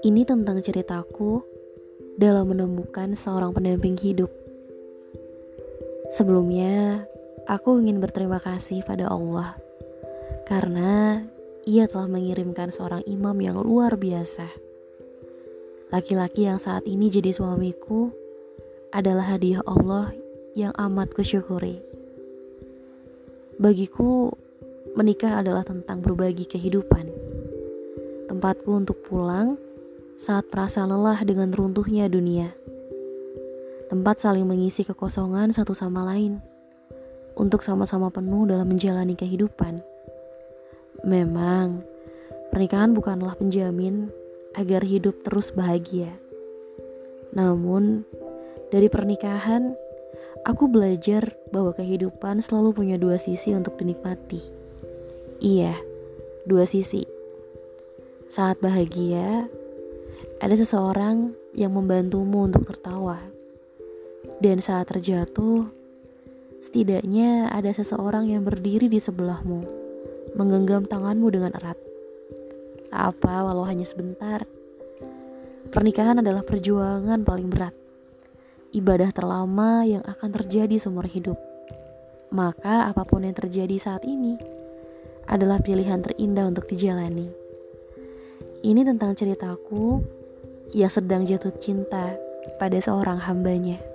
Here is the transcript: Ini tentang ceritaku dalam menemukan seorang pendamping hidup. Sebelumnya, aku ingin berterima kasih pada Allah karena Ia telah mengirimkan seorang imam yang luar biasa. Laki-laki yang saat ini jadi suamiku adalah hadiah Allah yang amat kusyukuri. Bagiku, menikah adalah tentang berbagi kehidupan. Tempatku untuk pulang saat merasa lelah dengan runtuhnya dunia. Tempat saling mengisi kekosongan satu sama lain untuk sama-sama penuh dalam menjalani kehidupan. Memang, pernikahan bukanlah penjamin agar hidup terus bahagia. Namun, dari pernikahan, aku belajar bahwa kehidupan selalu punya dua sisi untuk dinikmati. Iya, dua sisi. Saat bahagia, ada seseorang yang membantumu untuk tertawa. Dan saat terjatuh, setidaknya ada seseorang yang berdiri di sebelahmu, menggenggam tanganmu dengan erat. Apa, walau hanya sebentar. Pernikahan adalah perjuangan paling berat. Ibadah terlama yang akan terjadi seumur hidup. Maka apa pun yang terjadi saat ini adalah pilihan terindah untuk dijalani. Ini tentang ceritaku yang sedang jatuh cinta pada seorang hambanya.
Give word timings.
Ini 0.00 0.28
tentang 0.28 0.60
ceritaku 0.60 1.40
dalam 2.20 2.52
menemukan 2.52 3.16
seorang 3.16 3.56
pendamping 3.56 3.96
hidup. 3.96 4.28
Sebelumnya, 6.12 7.08
aku 7.48 7.80
ingin 7.80 7.96
berterima 8.04 8.44
kasih 8.44 8.84
pada 8.84 9.08
Allah 9.08 9.56
karena 10.44 11.24
Ia 11.64 11.88
telah 11.88 12.08
mengirimkan 12.08 12.68
seorang 12.68 13.00
imam 13.08 13.36
yang 13.40 13.56
luar 13.56 13.96
biasa. 13.96 14.48
Laki-laki 15.88 16.44
yang 16.44 16.60
saat 16.60 16.84
ini 16.84 17.08
jadi 17.08 17.32
suamiku 17.32 18.12
adalah 18.92 19.36
hadiah 19.36 19.64
Allah 19.64 20.12
yang 20.52 20.76
amat 20.76 21.12
kusyukuri. 21.16 21.80
Bagiku, 23.60 24.39
menikah 24.98 25.38
adalah 25.38 25.62
tentang 25.62 26.02
berbagi 26.02 26.46
kehidupan. 26.46 27.06
Tempatku 28.26 28.70
untuk 28.74 29.02
pulang 29.06 29.58
saat 30.18 30.46
merasa 30.50 30.86
lelah 30.86 31.18
dengan 31.22 31.50
runtuhnya 31.54 32.10
dunia. 32.10 32.54
Tempat 33.90 34.22
saling 34.22 34.46
mengisi 34.46 34.86
kekosongan 34.86 35.50
satu 35.50 35.74
sama 35.74 36.06
lain 36.06 36.38
untuk 37.34 37.62
sama-sama 37.66 38.10
penuh 38.10 38.46
dalam 38.46 38.70
menjalani 38.70 39.18
kehidupan. 39.18 39.82
Memang, 41.02 41.82
pernikahan 42.54 42.94
bukanlah 42.94 43.34
penjamin 43.34 44.12
agar 44.54 44.84
hidup 44.84 45.22
terus 45.26 45.50
bahagia. 45.50 46.12
Namun, 47.34 48.04
dari 48.70 48.86
pernikahan, 48.86 49.74
aku 50.46 50.70
belajar 50.70 51.34
bahwa 51.50 51.74
kehidupan 51.74 52.42
selalu 52.42 52.74
punya 52.74 52.96
dua 52.98 53.18
sisi 53.18 53.54
untuk 53.54 53.78
dinikmati. 53.78 54.60
Iya, 55.40 55.72
dua 56.44 56.68
sisi. 56.68 57.00
Saat 58.28 58.60
bahagia, 58.60 59.48
ada 60.36 60.52
seseorang 60.52 61.32
yang 61.56 61.72
membantumu 61.72 62.44
untuk 62.44 62.68
tertawa. 62.68 63.24
Dan 64.36 64.60
saat 64.60 64.92
terjatuh, 64.92 65.64
setidaknya 66.60 67.48
ada 67.48 67.72
seseorang 67.72 68.28
yang 68.28 68.44
berdiri 68.44 68.92
di 68.92 69.00
sebelahmu, 69.00 69.64
menggenggam 70.36 70.84
tanganmu 70.84 71.32
dengan 71.32 71.56
erat. 71.56 71.80
Apa, 72.92 73.40
walau 73.40 73.64
hanya 73.64 73.88
sebentar. 73.88 74.44
Pernikahan 75.72 76.20
adalah 76.20 76.44
perjuangan 76.44 77.24
paling 77.24 77.48
berat. 77.48 77.72
Ibadah 78.76 79.08
terlama 79.16 79.88
yang 79.88 80.04
akan 80.04 80.36
terjadi 80.36 80.76
seumur 80.76 81.08
hidup. 81.08 81.40
Maka 82.28 82.92
apa 82.92 83.08
pun 83.08 83.24
yang 83.24 83.32
terjadi 83.32 83.80
saat 83.80 84.04
ini 84.04 84.60
adalah 85.30 85.62
pilihan 85.62 86.02
terindah 86.02 86.50
untuk 86.50 86.66
dijalani. 86.66 87.30
Ini 88.60 88.82
tentang 88.82 89.14
ceritaku 89.14 90.02
yang 90.74 90.90
sedang 90.90 91.22
jatuh 91.22 91.54
cinta 91.62 92.18
pada 92.58 92.76
seorang 92.76 93.22
hambanya. 93.22 93.89